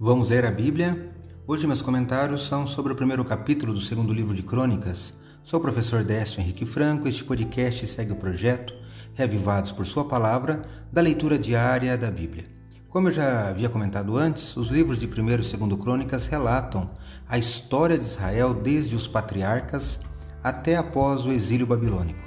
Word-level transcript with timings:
Vamos 0.00 0.28
ler 0.28 0.44
a 0.44 0.50
Bíblia? 0.52 1.12
Hoje 1.44 1.66
meus 1.66 1.82
comentários 1.82 2.46
são 2.46 2.68
sobre 2.68 2.92
o 2.92 2.96
primeiro 2.96 3.24
capítulo 3.24 3.72
do 3.72 3.80
segundo 3.80 4.12
livro 4.12 4.32
de 4.32 4.44
Crônicas. 4.44 5.12
Sou 5.42 5.58
o 5.58 5.62
professor 5.62 6.04
Décio 6.04 6.40
Henrique 6.40 6.64
Franco. 6.64 7.08
Este 7.08 7.24
podcast 7.24 7.84
segue 7.88 8.12
o 8.12 8.16
projeto 8.16 8.72
Reavivados 9.14 9.72
por 9.72 9.84
Sua 9.84 10.04
Palavra 10.04 10.62
da 10.92 11.00
leitura 11.00 11.36
diária 11.36 11.98
da 11.98 12.12
Bíblia. 12.12 12.44
Como 12.88 13.08
eu 13.08 13.12
já 13.12 13.48
havia 13.48 13.68
comentado 13.68 14.16
antes, 14.16 14.56
os 14.56 14.68
livros 14.68 15.00
de 15.00 15.08
1 15.08 15.30
e 15.30 15.36
2 15.36 15.74
Crônicas 15.74 16.28
relatam 16.28 16.88
a 17.28 17.36
história 17.36 17.98
de 17.98 18.04
Israel 18.04 18.54
desde 18.54 18.94
os 18.94 19.08
patriarcas 19.08 19.98
até 20.44 20.76
após 20.76 21.26
o 21.26 21.32
exílio 21.32 21.66
babilônico. 21.66 22.22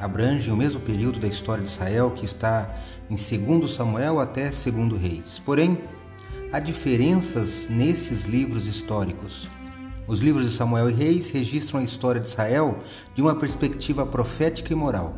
Abrange 0.00 0.50
o 0.50 0.56
mesmo 0.56 0.80
período 0.80 1.20
da 1.20 1.28
história 1.28 1.62
de 1.62 1.68
Israel 1.68 2.12
que 2.12 2.24
está 2.24 2.74
em 3.10 3.14
2 3.14 3.70
Samuel 3.70 4.18
até 4.18 4.44
2 4.44 4.98
Reis. 4.98 5.38
Porém, 5.44 5.78
há 6.52 6.58
diferenças 6.58 7.68
nesses 7.70 8.24
livros 8.24 8.66
históricos. 8.66 9.48
Os 10.06 10.20
livros 10.20 10.50
de 10.50 10.56
Samuel 10.56 10.90
e 10.90 10.92
Reis 10.92 11.30
registram 11.30 11.78
a 11.78 11.84
história 11.84 12.20
de 12.20 12.28
Israel 12.28 12.80
de 13.14 13.22
uma 13.22 13.36
perspectiva 13.36 14.04
profética 14.04 14.72
e 14.72 14.76
moral. 14.76 15.14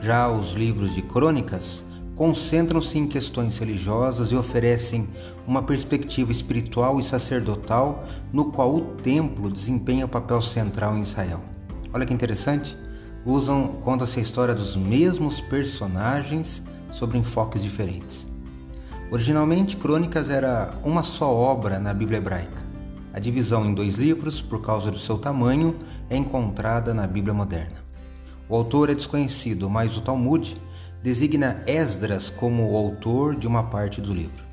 Já 0.00 0.28
os 0.28 0.52
livros 0.52 0.94
de 0.94 1.02
Crônicas 1.02 1.84
concentram-se 2.16 2.98
em 2.98 3.06
questões 3.06 3.58
religiosas 3.58 4.32
e 4.32 4.34
oferecem 4.34 5.06
uma 5.46 5.62
perspectiva 5.62 6.32
espiritual 6.32 6.98
e 6.98 7.04
sacerdotal 7.04 8.04
no 8.32 8.46
qual 8.46 8.74
o 8.74 8.80
templo 8.80 9.48
desempenha 9.48 10.08
papel 10.08 10.42
central 10.42 10.96
em 10.96 11.02
Israel. 11.02 11.40
Olha 11.92 12.04
que 12.04 12.14
interessante, 12.14 12.76
usam 13.24 13.68
conta-se 13.80 14.18
a 14.18 14.22
história 14.22 14.54
dos 14.54 14.74
mesmos 14.74 15.40
personagens 15.40 16.62
sobre 16.90 17.18
enfoques 17.18 17.62
diferentes. 17.62 18.26
Originalmente, 19.08 19.76
Crônicas 19.76 20.30
era 20.30 20.74
uma 20.82 21.04
só 21.04 21.32
obra 21.32 21.78
na 21.78 21.94
Bíblia 21.94 22.18
hebraica. 22.18 22.66
A 23.14 23.20
divisão 23.20 23.64
em 23.64 23.72
dois 23.72 23.94
livros, 23.94 24.42
por 24.42 24.60
causa 24.60 24.90
do 24.90 24.98
seu 24.98 25.16
tamanho, 25.16 25.76
é 26.10 26.16
encontrada 26.16 26.92
na 26.92 27.06
Bíblia 27.06 27.32
moderna. 27.32 27.84
O 28.48 28.56
autor 28.56 28.90
é 28.90 28.94
desconhecido, 28.94 29.70
mas 29.70 29.96
o 29.96 30.00
Talmud 30.00 30.56
designa 31.04 31.62
Esdras 31.68 32.28
como 32.28 32.68
o 32.68 32.76
autor 32.76 33.36
de 33.36 33.46
uma 33.46 33.62
parte 33.62 34.00
do 34.00 34.12
livro. 34.12 34.44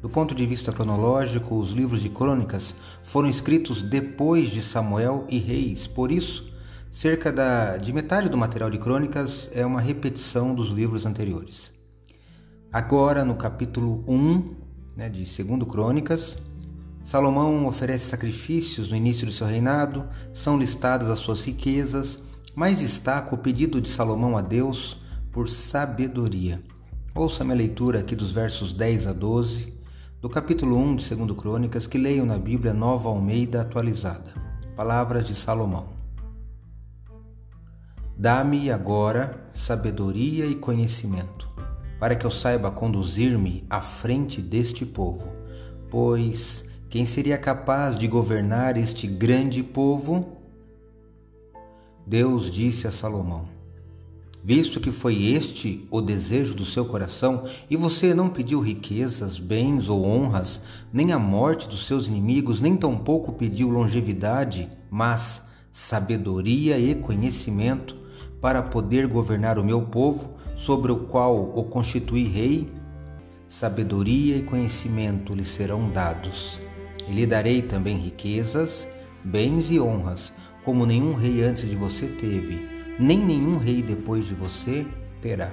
Do 0.00 0.08
ponto 0.08 0.32
de 0.32 0.46
vista 0.46 0.70
cronológico, 0.70 1.56
os 1.56 1.72
livros 1.72 2.00
de 2.00 2.08
Crônicas 2.08 2.76
foram 3.02 3.28
escritos 3.28 3.82
depois 3.82 4.48
de 4.48 4.62
Samuel 4.62 5.26
e 5.28 5.38
Reis, 5.38 5.88
por 5.88 6.12
isso, 6.12 6.52
cerca 6.88 7.32
da, 7.32 7.76
de 7.76 7.92
metade 7.92 8.28
do 8.28 8.38
material 8.38 8.70
de 8.70 8.78
Crônicas 8.78 9.50
é 9.52 9.66
uma 9.66 9.80
repetição 9.80 10.54
dos 10.54 10.70
livros 10.70 11.04
anteriores. 11.04 11.77
Agora, 12.70 13.24
no 13.24 13.34
capítulo 13.34 14.04
1 14.06 14.56
né, 14.94 15.08
de 15.08 15.24
2 15.24 15.64
Crônicas, 15.66 16.36
Salomão 17.02 17.66
oferece 17.66 18.04
sacrifícios 18.04 18.90
no 18.90 18.96
início 18.96 19.24
do 19.24 19.32
seu 19.32 19.46
reinado, 19.46 20.06
são 20.34 20.58
listadas 20.58 21.08
as 21.08 21.18
suas 21.18 21.42
riquezas, 21.42 22.18
mas 22.54 22.80
destaca 22.80 23.34
o 23.34 23.38
pedido 23.38 23.80
de 23.80 23.88
Salomão 23.88 24.36
a 24.36 24.42
Deus 24.42 24.98
por 25.32 25.48
sabedoria. 25.48 26.62
Ouça 27.14 27.42
minha 27.42 27.56
leitura 27.56 28.00
aqui 28.00 28.14
dos 28.14 28.32
versos 28.32 28.74
10 28.74 29.06
a 29.06 29.12
12 29.14 29.72
do 30.20 30.28
capítulo 30.28 30.76
1 30.76 30.96
de 30.96 31.14
2 31.14 31.38
Crônicas 31.38 31.86
que 31.86 31.96
leio 31.96 32.26
na 32.26 32.36
Bíblia 32.36 32.74
Nova 32.74 33.08
Almeida 33.08 33.62
atualizada. 33.62 34.30
Palavras 34.76 35.24
de 35.24 35.34
Salomão. 35.34 35.88
Dá-me 38.14 38.70
agora 38.70 39.48
sabedoria 39.54 40.44
e 40.44 40.54
conhecimento 40.54 41.57
para 41.98 42.14
que 42.14 42.24
eu 42.24 42.30
saiba 42.30 42.70
conduzir-me 42.70 43.64
à 43.68 43.80
frente 43.80 44.40
deste 44.40 44.86
povo, 44.86 45.32
pois 45.90 46.64
quem 46.88 47.04
seria 47.04 47.36
capaz 47.36 47.98
de 47.98 48.06
governar 48.06 48.76
este 48.76 49.06
grande 49.06 49.62
povo? 49.62 50.38
Deus 52.06 52.50
disse 52.50 52.86
a 52.86 52.90
Salomão: 52.90 53.46
Visto 54.42 54.80
que 54.80 54.90
foi 54.90 55.26
este 55.26 55.86
o 55.90 56.00
desejo 56.00 56.54
do 56.54 56.64
seu 56.64 56.86
coração, 56.86 57.44
e 57.68 57.76
você 57.76 58.14
não 58.14 58.30
pediu 58.30 58.60
riquezas, 58.60 59.38
bens 59.38 59.90
ou 59.90 60.06
honras, 60.06 60.60
nem 60.90 61.12
a 61.12 61.18
morte 61.18 61.68
dos 61.68 61.86
seus 61.86 62.06
inimigos, 62.06 62.60
nem 62.60 62.74
tampouco 62.74 63.32
pediu 63.32 63.68
longevidade, 63.68 64.70
mas 64.88 65.42
sabedoria 65.70 66.78
e 66.78 66.94
conhecimento, 66.94 67.94
para 68.40 68.62
poder 68.62 69.06
governar 69.06 69.58
o 69.58 69.64
meu 69.64 69.82
povo, 69.82 70.34
sobre 70.54 70.90
o 70.90 70.96
qual 70.96 71.52
o 71.56 71.64
constituí 71.64 72.24
rei, 72.26 72.72
sabedoria 73.46 74.36
e 74.36 74.42
conhecimento 74.42 75.34
lhe 75.34 75.44
serão 75.44 75.88
dados. 75.88 76.58
E 77.08 77.12
lhe 77.12 77.26
darei 77.26 77.62
também 77.62 77.96
riquezas, 77.96 78.86
bens 79.24 79.70
e 79.70 79.80
honras, 79.80 80.32
como 80.64 80.84
nenhum 80.84 81.14
rei 81.14 81.42
antes 81.42 81.68
de 81.68 81.76
você 81.76 82.06
teve, 82.06 82.68
nem 82.98 83.18
nenhum 83.18 83.56
rei 83.56 83.82
depois 83.82 84.26
de 84.26 84.34
você 84.34 84.86
terá. 85.22 85.50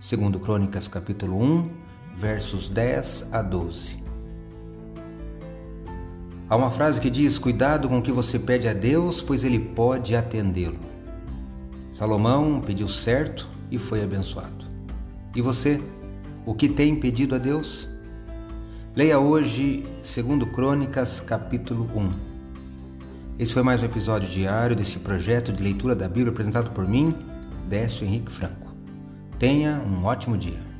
Segundo 0.00 0.38
Crônicas 0.38 0.86
capítulo 0.86 1.40
1, 1.40 1.70
versos 2.16 2.68
10 2.68 3.28
a 3.32 3.40
12. 3.40 4.04
Há 6.48 6.56
uma 6.56 6.70
frase 6.70 7.00
que 7.00 7.08
diz: 7.08 7.38
Cuidado 7.38 7.88
com 7.88 7.98
o 7.98 8.02
que 8.02 8.12
você 8.12 8.38
pede 8.38 8.68
a 8.68 8.74
Deus, 8.74 9.22
pois 9.22 9.42
Ele 9.44 9.58
pode 9.58 10.14
atendê-lo. 10.14 10.93
Salomão 11.94 12.60
pediu 12.60 12.88
certo 12.88 13.48
e 13.70 13.78
foi 13.78 14.02
abençoado. 14.02 14.66
E 15.32 15.40
você, 15.40 15.80
o 16.44 16.52
que 16.52 16.68
tem 16.68 16.96
pedido 16.96 17.36
a 17.36 17.38
Deus? 17.38 17.88
Leia 18.96 19.20
hoje 19.20 19.86
2 20.02 20.50
Crônicas, 20.52 21.20
capítulo 21.20 21.88
1. 21.96 22.12
Esse 23.38 23.52
foi 23.52 23.62
mais 23.62 23.80
um 23.80 23.84
episódio 23.84 24.28
diário 24.28 24.74
desse 24.74 24.98
projeto 24.98 25.52
de 25.52 25.62
leitura 25.62 25.94
da 25.94 26.08
Bíblia 26.08 26.32
apresentado 26.32 26.72
por 26.72 26.84
mim, 26.84 27.14
Décio 27.68 28.04
Henrique 28.04 28.32
Franco. 28.32 28.74
Tenha 29.38 29.80
um 29.86 30.04
ótimo 30.04 30.36
dia. 30.36 30.73